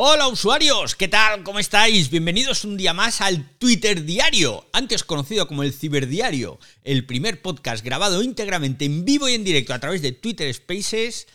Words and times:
Hola 0.00 0.28
usuarios, 0.28 0.94
¿qué 0.94 1.08
tal? 1.08 1.42
¿Cómo 1.42 1.58
estáis? 1.58 2.08
Bienvenidos 2.08 2.64
un 2.64 2.76
día 2.76 2.94
más 2.94 3.20
al 3.20 3.50
Twitter 3.58 4.04
Diario, 4.04 4.68
antes 4.72 5.02
conocido 5.02 5.48
como 5.48 5.64
el 5.64 5.72
Ciberdiario, 5.72 6.60
el 6.84 7.04
primer 7.04 7.42
podcast 7.42 7.84
grabado 7.84 8.22
íntegramente 8.22 8.84
en 8.84 9.04
vivo 9.04 9.28
y 9.28 9.34
en 9.34 9.42
directo 9.42 9.74
a 9.74 9.80
través 9.80 10.00
de 10.00 10.12
Twitter 10.12 10.54
Spaces, 10.54 11.26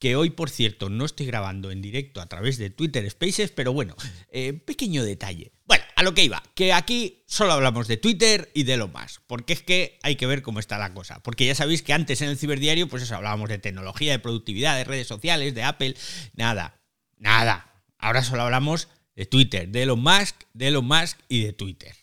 que 0.00 0.16
hoy 0.16 0.30
por 0.30 0.50
cierto 0.50 0.88
no 0.88 1.04
estoy 1.04 1.26
grabando 1.26 1.70
en 1.70 1.82
directo 1.82 2.20
a 2.20 2.26
través 2.26 2.58
de 2.58 2.68
Twitter 2.68 3.08
Spaces, 3.08 3.52
pero 3.52 3.72
bueno, 3.72 3.94
eh, 4.32 4.54
pequeño 4.54 5.04
detalle. 5.04 5.52
Bueno, 5.64 5.84
a 5.94 6.02
lo 6.02 6.14
que 6.14 6.24
iba, 6.24 6.42
que 6.56 6.72
aquí 6.72 7.22
solo 7.28 7.52
hablamos 7.52 7.86
de 7.86 7.96
Twitter 7.96 8.50
y 8.54 8.64
de 8.64 8.76
lo 8.76 8.88
más, 8.88 9.20
porque 9.28 9.52
es 9.52 9.62
que 9.62 10.00
hay 10.02 10.16
que 10.16 10.26
ver 10.26 10.42
cómo 10.42 10.58
está 10.58 10.78
la 10.78 10.92
cosa, 10.94 11.22
porque 11.22 11.46
ya 11.46 11.54
sabéis 11.54 11.82
que 11.82 11.92
antes 11.92 12.20
en 12.22 12.30
el 12.30 12.38
Ciberdiario 12.38 12.88
pues 12.88 13.04
eso, 13.04 13.14
hablábamos 13.14 13.50
de 13.50 13.58
tecnología, 13.58 14.10
de 14.10 14.18
productividad, 14.18 14.76
de 14.76 14.82
redes 14.82 15.06
sociales, 15.06 15.54
de 15.54 15.62
Apple, 15.62 15.94
nada, 16.34 16.80
nada 17.18 17.70
Ahora 18.04 18.22
solo 18.22 18.42
hablamos 18.42 18.88
de 19.16 19.24
Twitter, 19.24 19.66
de 19.66 19.84
Elon 19.84 20.02
Musk, 20.02 20.42
de 20.52 20.68
Elon 20.68 20.84
Musk 20.84 21.18
y 21.26 21.42
de 21.42 21.54
Twitter. 21.54 21.94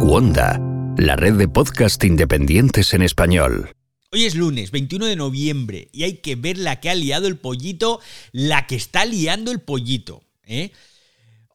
Wanda, 0.00 0.60
la 0.98 1.14
red 1.14 1.34
de 1.34 1.46
podcast 1.46 2.02
independientes 2.02 2.92
en 2.92 3.02
español. 3.02 3.70
Hoy 4.10 4.24
es 4.24 4.34
lunes 4.34 4.72
21 4.72 5.06
de 5.06 5.14
noviembre 5.14 5.88
y 5.92 6.02
hay 6.02 6.14
que 6.14 6.34
ver 6.34 6.58
la 6.58 6.80
que 6.80 6.90
ha 6.90 6.96
liado 6.96 7.28
el 7.28 7.36
pollito, 7.36 8.00
la 8.32 8.66
que 8.66 8.74
está 8.74 9.04
liando 9.04 9.52
el 9.52 9.60
pollito. 9.60 10.24
¿eh? 10.44 10.72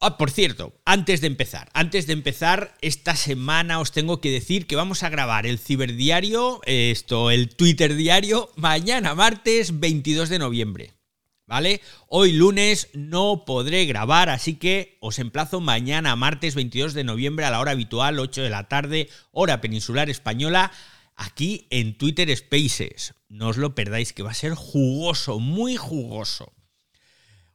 Ah, 0.00 0.16
por 0.16 0.30
cierto, 0.30 0.80
antes 0.84 1.20
de 1.20 1.26
empezar, 1.26 1.70
antes 1.74 2.06
de 2.06 2.12
empezar, 2.12 2.76
esta 2.82 3.16
semana 3.16 3.80
os 3.80 3.90
tengo 3.90 4.20
que 4.20 4.30
decir 4.30 4.68
que 4.68 4.76
vamos 4.76 5.02
a 5.02 5.08
grabar 5.08 5.44
el 5.44 5.58
ciberdiario, 5.58 6.60
esto, 6.66 7.32
el 7.32 7.48
Twitter 7.48 7.96
diario, 7.96 8.48
mañana 8.54 9.16
martes 9.16 9.80
22 9.80 10.28
de 10.28 10.38
noviembre. 10.38 10.92
¿Vale? 11.46 11.80
Hoy 12.08 12.32
lunes 12.32 12.90
no 12.92 13.44
podré 13.44 13.86
grabar, 13.86 14.28
así 14.28 14.54
que 14.56 14.98
os 15.00 15.18
emplazo 15.18 15.60
mañana 15.60 16.14
martes 16.14 16.54
22 16.54 16.94
de 16.94 17.04
noviembre 17.04 17.46
a 17.46 17.50
la 17.50 17.58
hora 17.58 17.72
habitual, 17.72 18.20
8 18.20 18.42
de 18.42 18.50
la 18.50 18.68
tarde, 18.68 19.08
hora 19.32 19.60
peninsular 19.60 20.10
española, 20.10 20.70
aquí 21.16 21.66
en 21.70 21.98
Twitter 21.98 22.28
Spaces. 22.36 23.14
No 23.28 23.48
os 23.48 23.56
lo 23.56 23.74
perdáis, 23.74 24.12
que 24.12 24.22
va 24.22 24.30
a 24.30 24.34
ser 24.34 24.54
jugoso, 24.54 25.40
muy 25.40 25.76
jugoso. 25.76 26.52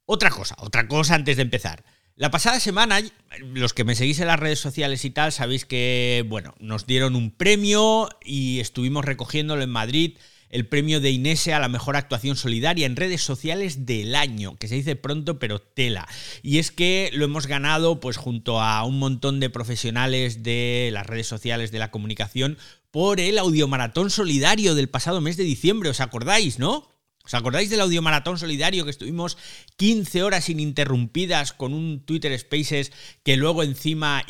Otra 0.06 0.32
cosa, 0.32 0.56
otra 0.60 0.88
cosa 0.88 1.16
antes 1.16 1.38
de 1.38 1.44
empezar. 1.44 1.86
La 2.16 2.30
pasada 2.30 2.60
semana, 2.60 3.02
los 3.40 3.74
que 3.74 3.84
me 3.84 3.96
seguís 3.96 4.20
en 4.20 4.28
las 4.28 4.40
redes 4.40 4.60
sociales 4.60 5.04
y 5.04 5.10
tal, 5.10 5.32
sabéis 5.32 5.66
que, 5.66 6.24
bueno, 6.28 6.54
nos 6.60 6.86
dieron 6.86 7.16
un 7.16 7.32
premio 7.32 8.08
y 8.24 8.60
estuvimos 8.60 9.04
recogiéndolo 9.04 9.64
en 9.64 9.72
Madrid, 9.72 10.18
el 10.52 10.68
premio 10.68 11.02
de 11.02 11.10
Inese 11.10 11.56
a 11.56 11.60
la 11.60 11.70
mejor 11.70 11.96
actuación 11.96 12.36
solidaria 12.36 12.86
en 12.86 12.96
redes 12.96 13.24
sociales 13.24 13.88
del 13.88 14.14
año, 14.14 14.58
que 14.58 14.68
se 14.68 14.76
dice 14.76 14.96
pronto 14.96 15.40
pero 15.40 15.60
tela. 15.60 16.08
Y 16.44 16.60
es 16.60 16.70
que 16.70 17.10
lo 17.14 17.26
hemos 17.26 17.48
ganado 17.48 18.00
pues 18.00 18.18
junto 18.18 18.62
a 18.62 18.84
un 18.84 19.00
montón 19.00 19.40
de 19.40 19.50
profesionales 19.50 20.44
de 20.44 20.92
las 20.94 21.08
redes 21.08 21.26
sociales 21.26 21.72
de 21.72 21.80
la 21.80 21.90
comunicación 21.90 22.60
por 22.92 23.20
el 23.20 23.40
audiomaratón 23.40 24.12
solidario 24.12 24.76
del 24.76 24.88
pasado 24.88 25.20
mes 25.20 25.36
de 25.36 25.46
diciembre, 25.46 25.90
¿os 25.90 26.00
acordáis, 26.00 26.60
no? 26.60 26.93
¿Os 27.26 27.34
acordáis 27.34 27.70
del 27.70 27.80
audiomaratón 27.80 28.38
solidario 28.38 28.84
que 28.84 28.92
estuvimos 28.92 29.38
15 29.78 30.24
horas 30.24 30.50
ininterrumpidas 30.50 31.54
con 31.54 31.74
un 31.74 32.02
Twitter 32.06 32.38
Spaces 32.38 32.92
que 33.24 33.38
luego 33.38 33.64
encima 33.64 34.26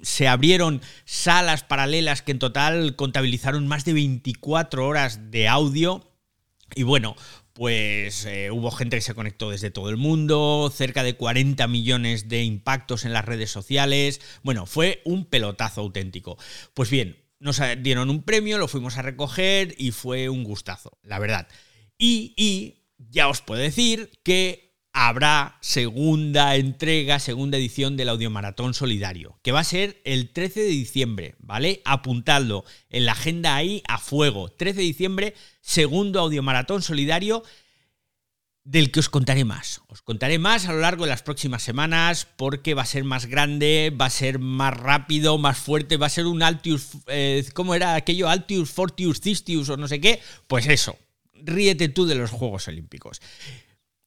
se 0.00 0.28
abrieron 0.28 0.80
salas 1.04 1.62
paralelas 1.62 2.22
que 2.22 2.32
en 2.32 2.38
total 2.38 2.96
contabilizaron 2.96 3.68
más 3.68 3.84
de 3.84 3.92
24 3.92 4.86
horas 4.86 5.30
de 5.30 5.46
audio? 5.46 6.10
Y 6.74 6.84
bueno, 6.84 7.16
pues 7.52 8.24
eh, 8.24 8.50
hubo 8.50 8.70
gente 8.70 8.96
que 8.96 9.02
se 9.02 9.14
conectó 9.14 9.50
desde 9.50 9.70
todo 9.70 9.90
el 9.90 9.98
mundo, 9.98 10.72
cerca 10.74 11.02
de 11.02 11.16
40 11.16 11.66
millones 11.68 12.30
de 12.30 12.44
impactos 12.44 13.04
en 13.04 13.12
las 13.12 13.26
redes 13.26 13.50
sociales. 13.50 14.22
Bueno, 14.42 14.64
fue 14.64 15.02
un 15.04 15.26
pelotazo 15.26 15.82
auténtico. 15.82 16.38
Pues 16.72 16.88
bien, 16.88 17.18
nos 17.40 17.60
dieron 17.82 18.08
un 18.08 18.22
premio, 18.22 18.56
lo 18.56 18.68
fuimos 18.68 18.96
a 18.96 19.02
recoger 19.02 19.74
y 19.76 19.90
fue 19.90 20.30
un 20.30 20.44
gustazo, 20.44 20.96
la 21.02 21.18
verdad. 21.18 21.46
Y, 21.98 22.84
ya 23.10 23.28
os 23.28 23.40
puedo 23.40 23.60
decir 23.60 24.10
que 24.22 24.76
habrá 24.92 25.58
segunda 25.60 26.56
entrega, 26.56 27.18
segunda 27.18 27.58
edición 27.58 27.96
del 27.96 28.08
Audiomaratón 28.08 28.74
Solidario, 28.74 29.38
que 29.42 29.52
va 29.52 29.60
a 29.60 29.64
ser 29.64 30.00
el 30.04 30.32
13 30.32 30.60
de 30.60 30.68
diciembre, 30.68 31.34
¿vale? 31.38 31.82
Apuntadlo 31.84 32.64
en 32.88 33.06
la 33.06 33.12
agenda 33.12 33.56
ahí 33.56 33.82
a 33.88 33.98
fuego. 33.98 34.48
13 34.48 34.78
de 34.78 34.84
diciembre, 34.84 35.34
segundo 35.60 36.20
Audiomaratón 36.20 36.82
Solidario 36.82 37.42
del 38.68 38.90
que 38.90 39.00
os 39.00 39.08
contaré 39.08 39.44
más. 39.44 39.80
Os 39.88 40.02
contaré 40.02 40.38
más 40.38 40.66
a 40.66 40.72
lo 40.72 40.80
largo 40.80 41.04
de 41.04 41.10
las 41.10 41.22
próximas 41.22 41.62
semanas 41.62 42.26
porque 42.36 42.74
va 42.74 42.82
a 42.82 42.86
ser 42.86 43.02
más 43.02 43.24
grande, 43.26 43.90
va 43.98 44.06
a 44.06 44.10
ser 44.10 44.38
más 44.38 44.76
rápido, 44.76 45.38
más 45.38 45.58
fuerte, 45.58 45.96
va 45.96 46.06
a 46.06 46.10
ser 46.10 46.26
un 46.26 46.42
Altius, 46.42 46.90
eh, 47.06 47.46
¿cómo 47.54 47.74
era 47.74 47.94
aquello? 47.94 48.28
Altius, 48.28 48.70
Fortius, 48.70 49.20
Cistius 49.20 49.70
o 49.70 49.78
no 49.78 49.88
sé 49.88 50.00
qué. 50.00 50.20
Pues 50.46 50.66
eso, 50.66 50.98
ríete 51.44 51.88
tú 51.88 52.06
de 52.06 52.14
los 52.14 52.30
Juegos 52.30 52.68
Olímpicos. 52.68 53.20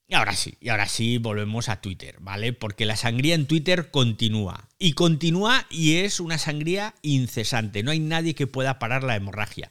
Y 0.08 0.14
ahora 0.14 0.34
sí, 0.36 0.58
y 0.60 0.68
ahora 0.68 0.88
sí 0.88 1.16
volvemos 1.16 1.70
a 1.70 1.80
Twitter, 1.80 2.16
¿vale? 2.20 2.52
Porque 2.52 2.84
la 2.84 2.96
sangría 2.96 3.34
en 3.34 3.46
Twitter 3.46 3.90
continúa. 3.90 4.68
Y 4.78 4.92
continúa 4.92 5.66
y 5.70 5.96
es 5.98 6.20
una 6.20 6.36
sangría 6.36 6.94
incesante. 7.00 7.82
No 7.82 7.92
hay 7.92 8.00
nadie 8.00 8.34
que 8.34 8.46
pueda 8.46 8.78
parar 8.78 9.04
la 9.04 9.16
hemorragia. 9.16 9.70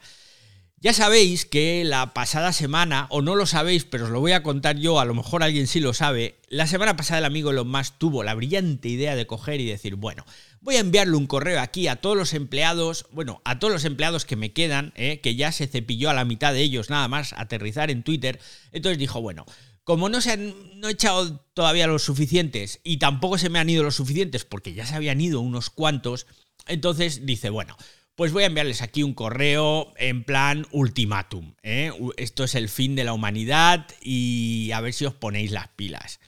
Ya 0.83 0.93
sabéis 0.93 1.45
que 1.45 1.83
la 1.85 2.11
pasada 2.15 2.51
semana, 2.51 3.05
o 3.11 3.21
no 3.21 3.35
lo 3.35 3.45
sabéis, 3.45 3.85
pero 3.85 4.05
os 4.05 4.09
lo 4.09 4.19
voy 4.19 4.31
a 4.31 4.41
contar 4.41 4.79
yo, 4.79 4.99
a 4.99 5.05
lo 5.05 5.13
mejor 5.13 5.43
alguien 5.43 5.67
sí 5.67 5.79
lo 5.79 5.93
sabe, 5.93 6.39
la 6.49 6.65
semana 6.65 6.95
pasada 6.95 7.19
el 7.19 7.25
amigo 7.25 7.51
Elon 7.51 7.69
Musk 7.69 7.99
tuvo 7.99 8.23
la 8.23 8.33
brillante 8.33 8.89
idea 8.89 9.15
de 9.15 9.27
coger 9.27 9.61
y 9.61 9.67
decir, 9.67 9.93
bueno, 9.93 10.25
voy 10.59 10.77
a 10.77 10.79
enviarle 10.79 11.17
un 11.17 11.27
correo 11.27 11.61
aquí 11.61 11.87
a 11.87 11.97
todos 11.97 12.17
los 12.17 12.33
empleados, 12.33 13.05
bueno, 13.11 13.43
a 13.45 13.59
todos 13.59 13.71
los 13.71 13.85
empleados 13.85 14.25
que 14.25 14.35
me 14.35 14.53
quedan, 14.53 14.91
eh, 14.95 15.21
que 15.21 15.35
ya 15.35 15.51
se 15.51 15.67
cepilló 15.67 16.09
a 16.09 16.15
la 16.15 16.25
mitad 16.25 16.51
de 16.51 16.61
ellos 16.61 16.89
nada 16.89 17.07
más 17.07 17.33
aterrizar 17.33 17.91
en 17.91 18.01
Twitter, 18.01 18.39
entonces 18.71 18.97
dijo, 18.97 19.21
bueno, 19.21 19.45
como 19.83 20.09
no 20.09 20.19
se 20.19 20.31
han 20.31 20.79
no 20.79 20.87
he 20.87 20.93
echado 20.93 21.45
todavía 21.53 21.85
los 21.85 22.01
suficientes 22.01 22.79
y 22.83 22.97
tampoco 22.97 23.37
se 23.37 23.49
me 23.49 23.59
han 23.59 23.69
ido 23.69 23.83
los 23.83 23.97
suficientes 23.97 24.45
porque 24.45 24.73
ya 24.73 24.87
se 24.87 24.95
habían 24.95 25.21
ido 25.21 25.41
unos 25.41 25.69
cuantos, 25.69 26.25
entonces 26.65 27.27
dice, 27.27 27.51
bueno, 27.51 27.77
pues 28.21 28.33
voy 28.33 28.43
a 28.43 28.45
enviarles 28.45 28.83
aquí 28.83 29.01
un 29.01 29.15
correo 29.15 29.93
en 29.97 30.23
plan 30.23 30.67
ultimátum. 30.69 31.55
¿eh? 31.63 31.91
Esto 32.17 32.43
es 32.43 32.53
el 32.53 32.69
fin 32.69 32.95
de 32.95 33.03
la 33.03 33.13
humanidad 33.13 33.87
y 33.99 34.69
a 34.75 34.79
ver 34.79 34.93
si 34.93 35.05
os 35.05 35.15
ponéis 35.15 35.49
las 35.49 35.69
pilas. 35.69 36.19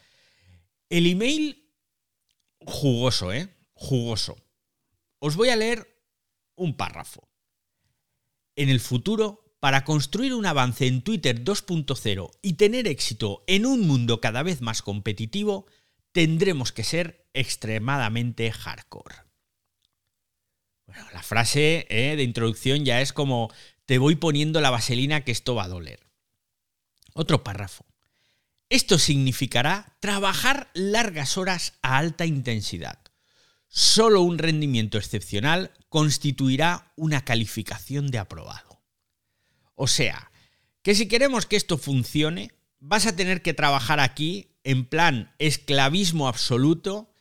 El 0.89 1.05
email 1.05 1.69
jugoso, 2.61 3.31
¿eh? 3.31 3.55
Jugoso. 3.73 4.37
Os 5.19 5.35
voy 5.35 5.49
a 5.49 5.55
leer 5.55 5.87
un 6.55 6.75
párrafo. 6.77 7.29
En 8.55 8.69
el 8.69 8.79
futuro, 8.79 9.55
para 9.59 9.83
construir 9.83 10.33
un 10.33 10.47
avance 10.47 10.87
en 10.87 11.03
Twitter 11.03 11.43
2.0 11.43 12.31
y 12.41 12.53
tener 12.53 12.87
éxito 12.87 13.43
en 13.45 13.67
un 13.67 13.85
mundo 13.85 14.19
cada 14.19 14.41
vez 14.41 14.61
más 14.61 14.81
competitivo, 14.81 15.67
tendremos 16.11 16.71
que 16.71 16.85
ser 16.85 17.27
extremadamente 17.35 18.51
hardcore 18.51 19.22
la 20.87 21.23
frase 21.23 21.87
eh, 21.89 22.15
de 22.15 22.23
introducción 22.23 22.85
ya 22.85 23.01
es 23.01 23.13
como 23.13 23.51
te 23.85 23.97
voy 23.97 24.15
poniendo 24.15 24.61
la 24.61 24.69
vaselina 24.69 25.23
que 25.23 25.31
esto 25.31 25.55
va 25.55 25.65
a 25.65 25.69
doler. 25.69 25.99
Otro 27.13 27.43
párrafo. 27.43 27.85
Esto 28.69 28.97
significará 28.97 29.97
trabajar 29.99 30.69
largas 30.73 31.37
horas 31.37 31.73
a 31.81 31.97
alta 31.97 32.25
intensidad. 32.25 32.99
Solo 33.67 34.21
un 34.21 34.37
rendimiento 34.37 34.97
excepcional 34.97 35.71
constituirá 35.89 36.91
una 36.95 37.23
calificación 37.23 38.07
de 38.07 38.19
aprobado. 38.19 38.81
O 39.75 39.87
sea, 39.87 40.31
que 40.81 40.95
si 40.95 41.07
queremos 41.07 41.45
que 41.45 41.55
esto 41.55 41.77
funcione, 41.77 42.51
vas 42.79 43.05
a 43.05 43.15
tener 43.15 43.41
que 43.41 43.53
trabajar 43.53 43.99
aquí 43.99 44.57
en 44.63 44.85
plan 44.85 45.33
esclavismo 45.39 46.27
absoluto 46.27 47.12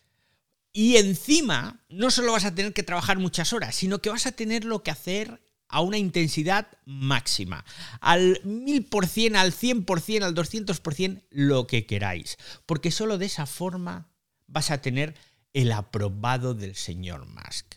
y 0.72 0.96
encima, 0.96 1.84
no 1.88 2.10
solo 2.10 2.32
vas 2.32 2.44
a 2.44 2.54
tener 2.54 2.72
que 2.72 2.82
trabajar 2.82 3.18
muchas 3.18 3.52
horas, 3.52 3.74
sino 3.74 4.00
que 4.00 4.10
vas 4.10 4.26
a 4.26 4.32
tener 4.32 4.64
lo 4.64 4.82
que 4.82 4.90
hacer 4.90 5.42
a 5.68 5.80
una 5.80 5.98
intensidad 5.98 6.68
máxima, 6.84 7.64
al 8.00 8.42
1000%, 8.42 9.36
al 9.36 9.52
100%, 9.52 10.22
al 10.22 10.34
200%, 10.34 11.22
lo 11.30 11.66
que 11.66 11.86
queráis, 11.86 12.36
porque 12.66 12.90
solo 12.90 13.18
de 13.18 13.26
esa 13.26 13.46
forma 13.46 14.10
vas 14.46 14.70
a 14.70 14.82
tener 14.82 15.14
el 15.54 15.72
aprobado 15.72 16.54
del 16.54 16.74
señor 16.74 17.26
Musk. 17.26 17.74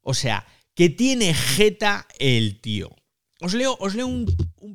O 0.00 0.14
sea, 0.14 0.46
que 0.74 0.88
tiene 0.88 1.34
jeta 1.34 2.06
el 2.18 2.60
tío. 2.60 2.94
Os 3.40 3.54
leo, 3.54 3.76
os 3.80 3.94
leo 3.94 4.06
un, 4.06 4.26
un, 4.60 4.74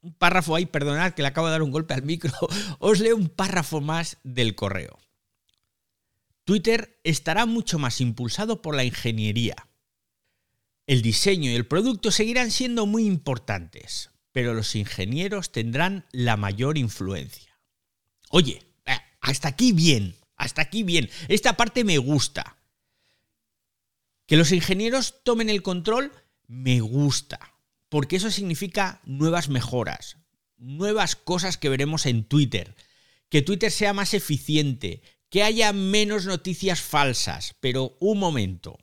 un 0.00 0.14
párrafo 0.14 0.54
ahí, 0.54 0.66
perdonad 0.66 1.12
que 1.12 1.22
le 1.22 1.28
acabo 1.28 1.46
de 1.46 1.52
dar 1.52 1.62
un 1.62 1.70
golpe 1.70 1.94
al 1.94 2.02
micro, 2.02 2.32
os 2.78 3.00
leo 3.00 3.16
un 3.16 3.28
párrafo 3.28 3.80
más 3.80 4.18
del 4.22 4.54
correo. 4.54 4.98
Twitter 6.44 7.00
estará 7.04 7.46
mucho 7.46 7.78
más 7.78 8.00
impulsado 8.00 8.60
por 8.60 8.76
la 8.76 8.84
ingeniería. 8.84 9.56
El 10.86 11.00
diseño 11.00 11.50
y 11.50 11.54
el 11.54 11.66
producto 11.66 12.10
seguirán 12.10 12.50
siendo 12.50 12.84
muy 12.84 13.06
importantes, 13.06 14.10
pero 14.32 14.52
los 14.52 14.76
ingenieros 14.76 15.52
tendrán 15.52 16.06
la 16.12 16.36
mayor 16.36 16.76
influencia. 16.76 17.58
Oye, 18.28 18.62
eh, 18.84 18.98
hasta 19.20 19.48
aquí 19.48 19.72
bien, 19.72 20.16
hasta 20.36 20.60
aquí 20.60 20.82
bien. 20.82 21.08
Esta 21.28 21.56
parte 21.56 21.84
me 21.84 21.96
gusta. 21.96 22.58
Que 24.26 24.36
los 24.36 24.52
ingenieros 24.52 25.22
tomen 25.22 25.48
el 25.48 25.62
control, 25.62 26.12
me 26.46 26.80
gusta. 26.80 27.54
Porque 27.88 28.16
eso 28.16 28.30
significa 28.30 29.00
nuevas 29.04 29.48
mejoras, 29.48 30.18
nuevas 30.56 31.16
cosas 31.16 31.56
que 31.56 31.68
veremos 31.68 32.04
en 32.04 32.24
Twitter. 32.24 32.74
Que 33.30 33.40
Twitter 33.40 33.70
sea 33.70 33.94
más 33.94 34.12
eficiente, 34.12 35.02
que 35.34 35.42
haya 35.42 35.72
menos 35.72 36.26
noticias 36.26 36.80
falsas. 36.80 37.56
Pero 37.58 37.96
un 37.98 38.20
momento, 38.20 38.78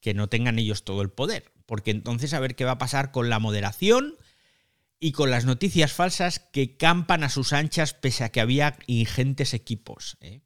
que 0.00 0.14
no 0.14 0.30
tengan 0.30 0.58
ellos 0.58 0.82
todo 0.82 1.02
el 1.02 1.10
poder. 1.10 1.52
Porque 1.66 1.90
entonces 1.90 2.32
a 2.32 2.40
ver 2.40 2.56
qué 2.56 2.64
va 2.64 2.70
a 2.70 2.78
pasar 2.78 3.12
con 3.12 3.28
la 3.28 3.38
moderación 3.38 4.16
y 4.98 5.12
con 5.12 5.30
las 5.30 5.44
noticias 5.44 5.92
falsas 5.92 6.38
que 6.38 6.78
campan 6.78 7.22
a 7.22 7.28
sus 7.28 7.52
anchas 7.52 7.92
pese 7.92 8.24
a 8.24 8.30
que 8.30 8.40
había 8.40 8.78
ingentes 8.86 9.52
equipos. 9.52 10.16
¿eh? 10.22 10.40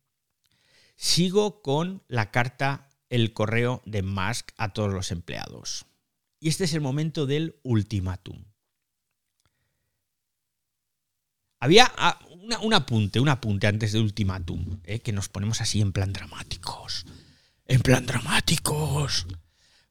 Sigo 0.97 1.63
con 1.63 2.03
la 2.09 2.33
carta, 2.33 2.89
el 3.09 3.33
correo 3.33 3.83
de 3.87 4.03
Musk 4.03 4.51
a 4.57 4.73
todos 4.73 4.93
los 4.93 5.13
empleados. 5.13 5.87
Y 6.41 6.49
este 6.49 6.65
es 6.65 6.75
el 6.75 6.81
momento 6.81 7.27
del 7.27 7.61
ultimátum. 7.63 8.45
Había 11.61 11.93
ah, 12.53 12.61
un 12.63 12.75
apunte, 12.75 13.21
un 13.21 13.29
apunte 13.29 13.67
antes 13.67 13.93
del 13.93 14.03
ultimátum, 14.03 14.81
¿eh? 14.85 15.01
que 15.01 15.13
nos 15.13 15.29
ponemos 15.29 15.61
así 15.61 15.81
en 15.81 15.93
plan 15.93 16.13
dramáticos. 16.13 17.07
En 17.67 17.81
plan 17.81 18.07
dramáticos. 18.07 19.27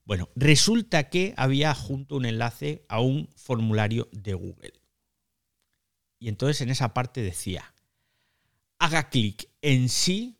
Bueno, 0.04 0.28
resulta 0.36 1.10
que 1.10 1.34
había 1.36 1.74
junto 1.74 2.16
un 2.16 2.26
enlace 2.26 2.84
a 2.88 3.00
un 3.00 3.28
formulario 3.34 4.08
de 4.12 4.34
Google. 4.34 4.72
Y 6.18 6.28
entonces 6.28 6.60
en 6.60 6.70
esa 6.70 6.94
parte 6.94 7.22
decía, 7.22 7.74
haga 8.78 9.10
clic 9.10 9.48
en 9.62 9.88
sí 9.88 10.38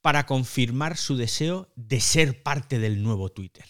para 0.00 0.26
confirmar 0.26 0.96
su 0.96 1.16
deseo 1.16 1.72
de 1.76 2.00
ser 2.00 2.42
parte 2.42 2.78
del 2.78 3.02
nuevo 3.02 3.30
Twitter. 3.30 3.64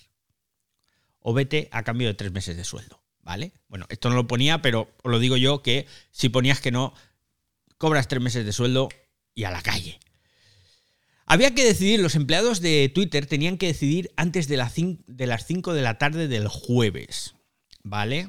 O 1.20 1.32
vete 1.32 1.68
a 1.72 1.82
cambio 1.82 2.08
de 2.08 2.14
tres 2.14 2.32
meses 2.32 2.56
de 2.56 2.64
sueldo, 2.64 3.02
¿vale? 3.20 3.52
Bueno, 3.68 3.86
esto 3.88 4.08
no 4.08 4.16
lo 4.16 4.26
ponía, 4.26 4.60
pero 4.62 4.92
os 5.02 5.10
lo 5.10 5.18
digo 5.18 5.36
yo 5.36 5.62
que 5.62 5.86
si 6.10 6.28
ponías 6.28 6.60
que 6.60 6.72
no, 6.72 6.94
cobras 7.82 8.06
tres 8.06 8.22
meses 8.22 8.46
de 8.46 8.52
sueldo 8.52 8.90
y 9.34 9.42
a 9.42 9.50
la 9.50 9.60
calle. 9.60 9.98
Había 11.26 11.52
que 11.52 11.64
decidir, 11.64 11.98
los 11.98 12.14
empleados 12.14 12.60
de 12.60 12.88
Twitter 12.94 13.26
tenían 13.26 13.58
que 13.58 13.66
decidir 13.66 14.12
antes 14.16 14.46
de, 14.46 14.56
las 14.56 14.72
5 14.74 15.74
de 15.74 15.82
la 15.82 15.98
tarde 15.98 16.28
del 16.28 16.46
jueves, 16.46 17.34
¿vale? 17.82 18.28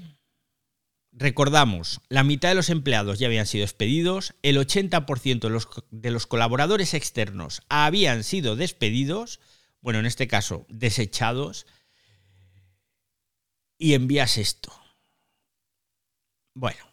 Recordamos, 1.12 2.02
la 2.10 2.24
mitad 2.24 2.50
de 2.50 2.56
los 2.56 2.72
empleados 2.72 3.20
ya 3.20 3.28
habían 3.28 3.46
sido 3.46 3.62
despedidos, 3.62 4.34
el 4.42 4.58
80% 4.58 5.48
de 5.48 5.84
de 5.92 6.10
los 6.10 6.26
colaboradores 6.26 6.96
externos 6.96 7.62
habían 7.70 8.24
sido 8.24 8.56
despedidos, 8.56 9.40
bueno, 9.82 10.00
en 10.00 10.08
este 10.08 10.28
caso, 10.28 10.66
desechados, 10.68 11.68
y 13.78 13.94
envías 13.94 14.40
esto. 14.40 14.74
Bueno, 16.56 16.93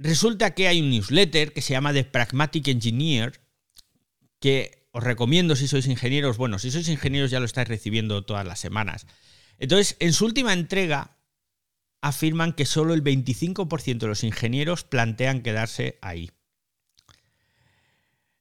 resulta 0.00 0.54
que 0.54 0.66
hay 0.66 0.80
un 0.80 0.90
newsletter 0.90 1.52
que 1.52 1.60
se 1.60 1.74
llama 1.74 1.92
The 1.92 2.04
Pragmatic 2.04 2.66
Engineer, 2.68 3.40
que 4.40 4.88
os 4.92 5.04
recomiendo 5.04 5.54
si 5.54 5.68
sois 5.68 5.86
ingenieros, 5.86 6.38
bueno, 6.38 6.58
si 6.58 6.70
sois 6.70 6.88
ingenieros 6.88 7.30
ya 7.30 7.38
lo 7.38 7.46
estáis 7.46 7.68
recibiendo 7.68 8.24
todas 8.24 8.46
las 8.46 8.58
semanas. 8.58 9.06
Entonces, 9.58 9.96
en 10.00 10.14
su 10.14 10.24
última 10.24 10.54
entrega 10.54 11.18
afirman 12.00 12.54
que 12.54 12.64
solo 12.64 12.94
el 12.94 13.04
25% 13.04 13.98
de 13.98 14.06
los 14.06 14.24
ingenieros 14.24 14.84
plantean 14.84 15.42
quedarse 15.42 15.98
ahí. 16.00 16.30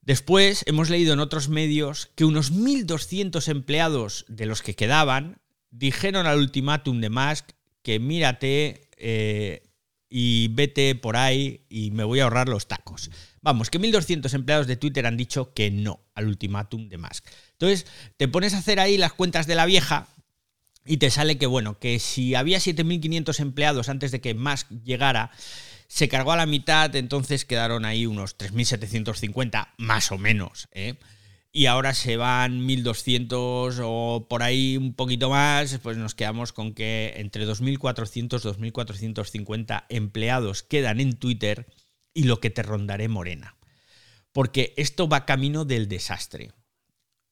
Después 0.02 0.64
hemos 0.66 0.90
leído 0.90 1.14
en 1.14 1.20
otros 1.20 1.50
medios 1.50 2.10
que 2.16 2.24
unos 2.24 2.54
1.200 2.54 3.50
empleados 3.50 4.26
de 4.30 4.46
los 4.46 4.62
que 4.62 4.76
quedaban 4.76 5.42
dijeron 5.72 6.26
al 6.26 6.40
ultimátum 6.40 7.02
de 7.02 7.10
Musk 7.10 7.50
que 7.84 8.00
mírate 8.00 8.90
eh, 8.98 9.69
y 10.10 10.48
vete 10.50 10.96
por 10.96 11.18
ahí 11.18 11.66
y 11.70 11.92
me 11.92 12.04
voy 12.04 12.20
a 12.20 12.24
ahorrar 12.24 12.50
los 12.50 12.68
tacos. 12.68 13.12
Vamos, 13.42 13.70
que 13.70 13.80
1.200 13.80 14.34
empleados 14.34 14.68
de 14.68 14.76
Twitter 14.76 15.06
han 15.06 15.18
dicho 15.18 15.54
que 15.54 15.72
no 15.72 16.02
al 16.16 16.28
ultimátum 16.28 16.90
de 16.90 16.98
Musk. 16.98 17.26
Entonces, 17.54 17.86
te 18.18 18.28
pones 18.28 18.54
a 18.54 18.58
hacer 18.58 18.80
ahí 18.80 18.98
las 18.98 19.14
cuentas 19.14 19.48
de 19.48 19.56
la 19.56 19.66
vieja 19.66 20.08
y 20.86 20.98
te 20.98 21.12
sale 21.12 21.38
que, 21.38 21.46
bueno, 21.46 21.78
que 21.78 22.00
si 22.00 22.36
había 22.36 22.58
7.500 22.58 23.40
empleados 23.40 23.90
antes 23.90 24.12
de 24.12 24.22
que 24.22 24.34
Musk 24.34 24.68
llegara, 24.84 25.32
se 25.88 26.08
cargó 26.10 26.32
a 26.32 26.38
la 26.38 26.46
mitad, 26.46 26.96
entonces 26.96 27.46
quedaron 27.46 27.86
ahí 27.86 28.06
unos 28.06 28.38
3.750, 28.38 29.70
más 29.78 30.12
o 30.12 30.18
menos. 30.18 30.68
¿eh? 30.72 30.96
Y 31.52 31.66
ahora 31.66 31.96
se 31.96 32.16
van 32.16 32.68
1.200 32.68 33.82
o 33.84 34.28
por 34.30 34.44
ahí 34.44 34.78
un 34.78 34.94
poquito 34.94 35.32
más, 35.32 35.80
pues 35.82 35.98
nos 35.98 36.14
quedamos 36.14 36.54
con 36.54 36.74
que 36.74 37.14
entre 37.18 37.48
2.400 37.48 38.58
y 38.58 38.72
2.450 38.72 39.86
empleados 39.90 40.62
quedan 40.62 41.00
en 41.00 41.14
Twitter 41.14 41.66
y 42.14 42.24
lo 42.24 42.40
que 42.40 42.52
te 42.52 42.62
rondaré 42.62 43.08
morena. 43.08 43.56
Porque 44.32 44.74
esto 44.78 45.10
va 45.10 45.26
camino 45.26 45.66
del 45.66 45.88
desastre. 45.88 46.52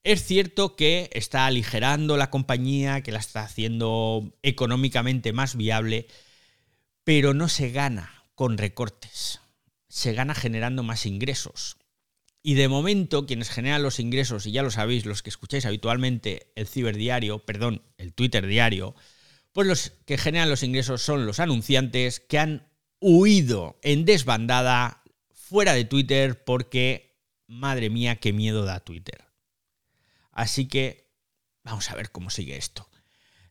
Es 0.03 0.23
cierto 0.23 0.75
que 0.75 1.09
está 1.13 1.45
aligerando 1.45 2.17
la 2.17 2.29
compañía, 2.29 3.01
que 3.01 3.11
la 3.11 3.19
está 3.19 3.43
haciendo 3.43 4.33
económicamente 4.41 5.33
más 5.33 5.55
viable, 5.55 6.07
pero 7.03 7.33
no 7.33 7.49
se 7.49 7.71
gana 7.71 8.23
con 8.33 8.57
recortes, 8.57 9.41
se 9.89 10.13
gana 10.13 10.33
generando 10.33 10.81
más 10.81 11.05
ingresos. 11.05 11.76
Y 12.47 12.53
de 12.53 12.69
momento, 12.69 13.25
quienes 13.25 13.49
generan 13.49 13.83
los 13.83 13.99
ingresos, 13.99 14.45
y 14.45 14.53
ya 14.53 14.63
lo 14.63 14.71
sabéis, 14.71 15.05
los 15.05 15.21
que 15.21 15.29
escucháis 15.29 15.65
habitualmente 15.65 16.53
el 16.55 16.65
ciberdiario, 16.65 17.39
perdón, 17.39 17.83
el 17.97 18.13
Twitter 18.13 18.47
diario, 18.47 18.95
pues 19.51 19.67
los 19.67 19.91
que 20.05 20.17
generan 20.17 20.49
los 20.49 20.63
ingresos 20.63 21.01
son 21.01 21.25
los 21.25 21.41
anunciantes 21.41 22.21
que 22.21 22.39
han 22.39 22.71
huido 23.01 23.77
en 23.81 24.05
desbandada 24.05 25.03
fuera 25.29 25.73
de 25.73 25.83
Twitter 25.83 26.45
porque, 26.45 27.19
madre 27.47 27.89
mía, 27.89 28.15
qué 28.15 28.31
miedo 28.31 28.63
da 28.63 28.79
Twitter. 28.79 29.25
Así 30.31 30.69
que 30.69 31.11
vamos 31.65 31.91
a 31.91 31.95
ver 31.95 32.11
cómo 32.11 32.29
sigue 32.29 32.55
esto. 32.55 32.89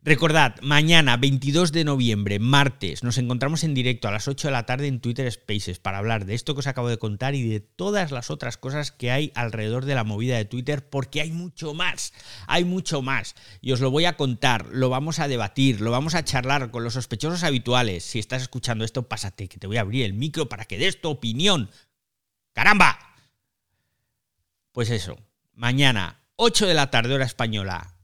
Recordad, 0.07 0.55
mañana 0.63 1.17
22 1.17 1.73
de 1.73 1.83
noviembre, 1.83 2.39
martes, 2.39 3.03
nos 3.03 3.19
encontramos 3.19 3.65
en 3.65 3.75
directo 3.75 4.07
a 4.07 4.13
las 4.13 4.29
8 4.29 4.47
de 4.47 4.53
la 4.53 4.65
tarde 4.65 4.87
en 4.87 5.01
Twitter 5.01 5.29
Spaces 5.33 5.81
para 5.81 5.99
hablar 5.99 6.27
de 6.27 6.35
esto 6.35 6.55
que 6.55 6.61
os 6.61 6.69
acabo 6.69 6.89
de 6.89 6.97
contar 6.97 7.35
y 7.35 7.43
de 7.43 7.59
todas 7.59 8.13
las 8.13 8.31
otras 8.31 8.57
cosas 8.57 8.93
que 8.93 9.11
hay 9.11 9.33
alrededor 9.35 9.85
de 9.85 9.97
la 9.97 10.05
movida 10.05 10.37
de 10.37 10.45
Twitter, 10.45 10.89
porque 10.89 11.23
hay 11.23 11.33
mucho 11.33 11.75
más, 11.75 12.13
hay 12.47 12.65
mucho 12.65 13.03
más. 13.03 13.35
Y 13.61 13.73
os 13.73 13.81
lo 13.81 13.91
voy 13.91 14.05
a 14.05 14.17
contar, 14.17 14.69
lo 14.71 14.91
vamos 14.91 15.19
a 15.19 15.27
debatir, 15.27 15.81
lo 15.81 15.91
vamos 15.91 16.15
a 16.15 16.25
charlar 16.25 16.71
con 16.71 16.85
los 16.85 16.93
sospechosos 16.93 17.43
habituales. 17.43 18.05
Si 18.05 18.21
estás 18.21 18.43
escuchando 18.43 18.85
esto, 18.85 19.09
pásate, 19.09 19.49
que 19.49 19.59
te 19.59 19.67
voy 19.67 19.79
a 19.79 19.81
abrir 19.81 20.05
el 20.05 20.15
micro 20.15 20.49
para 20.49 20.67
que 20.67 20.79
des 20.79 21.01
tu 21.01 21.09
opinión. 21.09 21.69
¡Caramba! 22.53 22.97
Pues 24.71 24.89
eso, 24.89 25.19
mañana, 25.53 26.21
8 26.37 26.69
de 26.69 26.75
la 26.75 26.93
tarde 26.93 27.13
hora 27.13 27.25
española, 27.25 27.96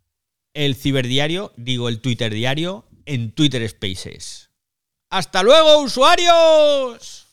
el 0.54 0.74
ciberdiario, 0.76 1.52
digo 1.56 1.88
el 1.88 2.00
Twitter 2.00 2.32
diario, 2.32 2.86
en 3.06 3.32
Twitter 3.32 3.68
Spaces. 3.68 4.50
¡Hasta 5.10 5.42
luego, 5.42 5.82
usuarios! 5.82 7.26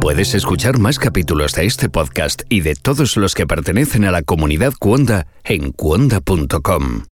Puedes 0.00 0.34
escuchar 0.34 0.78
más 0.78 0.98
capítulos 0.98 1.52
de 1.52 1.66
este 1.66 1.90
podcast 1.90 2.42
y 2.48 2.62
de 2.62 2.74
todos 2.74 3.16
los 3.16 3.34
que 3.34 3.46
pertenecen 3.46 4.04
a 4.06 4.10
la 4.10 4.22
comunidad 4.22 4.72
Cuonda 4.78 5.26
en 5.44 5.70
cuonda.com. 5.72 7.04